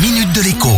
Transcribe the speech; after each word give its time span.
minute 0.00 0.32
de 0.32 0.42
l'écho. 0.42 0.68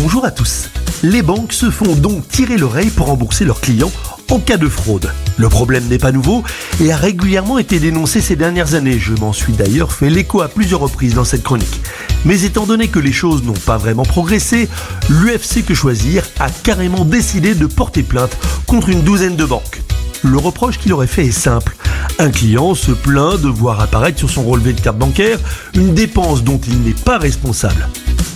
Bonjour 0.00 0.24
à 0.24 0.30
tous. 0.30 0.68
Les 1.02 1.22
banques 1.22 1.52
se 1.52 1.68
font 1.70 1.96
donc 1.96 2.28
tirer 2.28 2.56
l'oreille 2.56 2.90
pour 2.90 3.06
rembourser 3.06 3.44
leurs 3.44 3.60
clients 3.60 3.90
en 4.30 4.38
cas 4.38 4.56
de 4.56 4.68
fraude. 4.68 5.10
Le 5.36 5.48
problème 5.48 5.84
n'est 5.88 5.98
pas 5.98 6.12
nouveau 6.12 6.44
et 6.80 6.92
a 6.92 6.96
régulièrement 6.96 7.58
été 7.58 7.80
dénoncé 7.80 8.20
ces 8.20 8.36
dernières 8.36 8.74
années. 8.74 8.98
Je 9.00 9.14
m'en 9.14 9.32
suis 9.32 9.52
d'ailleurs 9.52 9.92
fait 9.92 10.10
l'écho 10.10 10.42
à 10.42 10.48
plusieurs 10.48 10.80
reprises 10.80 11.14
dans 11.14 11.24
cette 11.24 11.42
chronique. 11.42 11.80
Mais 12.24 12.42
étant 12.42 12.66
donné 12.66 12.86
que 12.86 13.00
les 13.00 13.12
choses 13.12 13.42
n'ont 13.42 13.52
pas 13.52 13.78
vraiment 13.78 14.04
progressé, 14.04 14.68
l'UFC 15.08 15.64
Que 15.64 15.74
Choisir 15.74 16.24
a 16.38 16.50
carrément 16.50 17.04
décidé 17.04 17.54
de 17.54 17.66
porter 17.66 18.04
plainte 18.04 18.36
contre 18.66 18.90
une 18.90 19.02
douzaine 19.02 19.36
de 19.36 19.44
banques. 19.44 19.82
Le 20.22 20.36
reproche 20.36 20.78
qu'il 20.78 20.92
aurait 20.92 21.06
fait 21.06 21.26
est 21.26 21.32
simple. 21.32 21.76
Un 22.20 22.30
client 22.30 22.74
se 22.74 22.90
plaint 22.90 23.40
de 23.40 23.46
voir 23.48 23.80
apparaître 23.80 24.18
sur 24.18 24.28
son 24.28 24.42
relevé 24.42 24.72
de 24.72 24.80
carte 24.80 24.98
bancaire 24.98 25.38
une 25.74 25.94
dépense 25.94 26.42
dont 26.42 26.60
il 26.66 26.80
n'est 26.80 26.90
pas 26.90 27.16
responsable. 27.16 27.88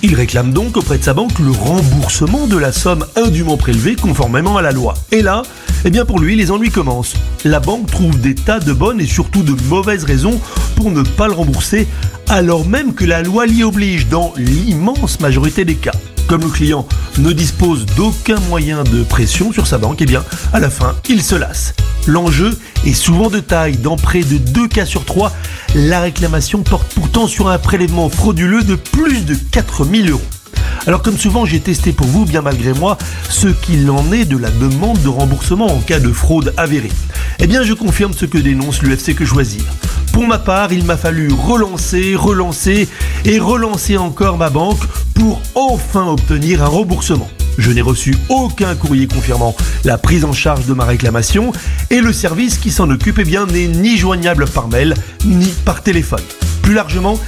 Il 0.04 0.14
réclame 0.14 0.52
donc 0.52 0.76
auprès 0.76 0.98
de 0.98 1.02
sa 1.02 1.14
banque 1.14 1.36
le 1.40 1.50
remboursement 1.50 2.46
de 2.46 2.56
la 2.56 2.70
somme 2.70 3.04
indûment 3.16 3.56
prélevée 3.56 3.96
conformément 3.96 4.56
à 4.56 4.62
la 4.62 4.70
loi. 4.70 4.94
Et 5.10 5.20
là, 5.20 5.42
eh 5.84 5.90
bien 5.90 6.04
pour 6.04 6.20
lui, 6.20 6.36
les 6.36 6.52
ennuis 6.52 6.70
commencent. 6.70 7.14
La 7.44 7.58
banque 7.58 7.90
trouve 7.90 8.20
des 8.20 8.36
tas 8.36 8.60
de 8.60 8.72
bonnes 8.72 9.00
et 9.00 9.06
surtout 9.06 9.42
de 9.42 9.60
mauvaises 9.64 10.04
raisons 10.04 10.40
pour 10.76 10.92
ne 10.92 11.02
pas 11.02 11.26
le 11.26 11.34
rembourser, 11.34 11.88
alors 12.28 12.64
même 12.64 12.94
que 12.94 13.04
la 13.04 13.22
loi 13.22 13.46
l'y 13.46 13.64
oblige 13.64 14.06
dans 14.06 14.32
l'immense 14.36 15.18
majorité 15.18 15.64
des 15.64 15.74
cas. 15.74 15.92
Comme 16.28 16.42
le 16.42 16.50
client 16.50 16.86
ne 17.18 17.32
dispose 17.32 17.84
d'aucun 17.96 18.38
moyen 18.48 18.84
de 18.84 19.02
pression 19.02 19.52
sur 19.52 19.66
sa 19.66 19.78
banque, 19.78 20.02
eh 20.02 20.06
bien, 20.06 20.22
à 20.52 20.60
la 20.60 20.70
fin, 20.70 20.94
il 21.08 21.20
se 21.20 21.34
lasse. 21.34 21.74
L'enjeu 22.06 22.58
est 22.84 22.94
souvent 22.94 23.30
de 23.30 23.40
taille. 23.40 23.76
Dans 23.76 23.96
près 23.96 24.22
de 24.22 24.38
2 24.38 24.68
cas 24.68 24.86
sur 24.86 25.04
3, 25.04 25.32
la 25.74 26.00
réclamation 26.00 26.62
porte 26.62 26.92
pourtant 26.94 27.26
sur 27.26 27.48
un 27.48 27.58
prélèvement 27.58 28.08
frauduleux 28.08 28.62
de 28.62 28.74
plus 28.74 29.24
de 29.24 29.34
4000 29.34 30.10
euros. 30.10 30.20
Alors 30.86 31.02
comme 31.02 31.16
souvent 31.16 31.44
j'ai 31.44 31.60
testé 31.60 31.92
pour 31.92 32.08
vous, 32.08 32.24
bien 32.24 32.42
malgré 32.42 32.72
moi, 32.72 32.98
ce 33.28 33.46
qu'il 33.46 33.88
en 33.90 34.10
est 34.12 34.24
de 34.24 34.36
la 34.36 34.50
demande 34.50 35.00
de 35.02 35.08
remboursement 35.08 35.66
en 35.66 35.78
cas 35.78 36.00
de 36.00 36.12
fraude 36.12 36.52
avérée. 36.56 36.90
Eh 37.38 37.46
bien 37.46 37.62
je 37.62 37.72
confirme 37.72 38.12
ce 38.12 38.26
que 38.26 38.38
dénonce 38.38 38.82
l'UFC 38.82 39.14
que 39.14 39.24
choisir. 39.24 39.62
Pour 40.12 40.26
ma 40.26 40.38
part, 40.38 40.72
il 40.72 40.84
m'a 40.84 40.96
fallu 40.96 41.32
relancer, 41.32 42.16
relancer 42.16 42.88
et 43.24 43.38
relancer 43.38 43.96
encore 43.96 44.38
ma 44.38 44.50
banque 44.50 44.82
pour 45.14 45.40
enfin 45.54 46.06
obtenir 46.08 46.62
un 46.64 46.68
remboursement. 46.68 47.30
Je 47.58 47.70
n'ai 47.70 47.82
reçu 47.82 48.16
aucun 48.28 48.74
courrier 48.74 49.06
confirmant 49.06 49.54
la 49.84 49.98
prise 49.98 50.24
en 50.24 50.32
charge 50.32 50.66
de 50.66 50.74
ma 50.74 50.84
réclamation 50.84 51.52
et 51.90 52.00
le 52.00 52.12
service 52.12 52.58
qui 52.58 52.70
s'en 52.70 52.88
occupe 52.90 53.18
eh 53.18 53.24
bien 53.24 53.46
n'est 53.46 53.68
ni 53.68 53.96
joignable 53.96 54.46
par 54.46 54.68
mail 54.68 54.94
ni 55.24 55.48
par 55.64 55.82
téléphone. 55.82 56.22
Plus 56.62 56.74
largement, 56.74 57.18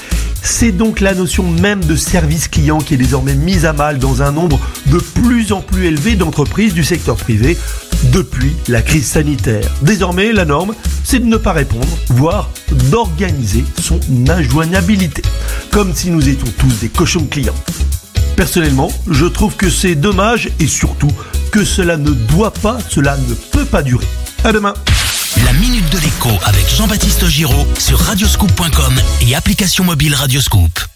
c'est 0.43 0.73
donc 0.73 1.01
la 1.01 1.15
notion 1.15 1.51
même 1.51 1.83
de 1.85 1.97
service 1.97 2.49
client 2.49 2.79
qui 2.79 2.95
est 2.95 2.99
désormais 2.99 3.35
mise 3.35 3.65
à 3.65 3.73
mal 3.73 3.99
dans 3.99 4.23
un 4.23 4.31
nombre 4.31 4.61
de 4.87 4.99
plus 4.99 5.53
en 5.53 5.61
plus 5.61 5.87
élevé 5.87 6.17
d'entreprises 6.17 6.75
du 6.75 6.85
secteur 6.85 7.17
privé 7.17 7.57
depuis 8.13 8.55
la 8.69 8.83
crise 8.83 9.07
sanitaire. 9.07 9.71
Désormais, 9.83 10.33
la 10.33 10.45
norme, 10.45 10.75
c'est 11.03 11.19
de 11.19 11.27
ne 11.27 11.37
pas 11.37 11.53
répondre, 11.53 11.89
voire 12.11 12.51
d'organiser 12.91 13.65
son 13.81 13.99
injoignabilité. 14.29 15.23
Comme 15.71 15.95
si 15.95 16.11
nous 16.11 16.29
étions 16.29 16.53
tous 16.59 16.81
des 16.81 16.89
cochons 16.89 17.27
clients. 17.27 17.55
Personnellement, 18.37 18.91
je 19.09 19.27
trouve 19.27 19.57
que 19.57 19.71
c'est 19.71 19.95
dommage 19.95 20.51
et 20.61 20.67
surtout 20.67 21.11
que 21.53 21.65
cela 21.65 21.97
ne 21.97 22.11
doit 22.11 22.53
pas, 22.53 22.79
cela 22.89 23.17
ne 23.17 23.35
peut 23.35 23.65
pas 23.65 23.83
durer. 23.83 24.07
À 24.45 24.53
demain. 24.53 24.75
La 25.45 25.53
minute 25.55 25.89
de 25.91 25.99
l'écho 25.99 26.31
avec 26.45 26.69
Jean-Baptiste 26.69 27.27
Giraud 27.27 27.67
sur 27.79 27.99
radioscoop.com 27.99 28.95
et 29.23 29.35
application 29.35 29.85
mobile 29.85 30.15
Radioscoop. 30.15 30.94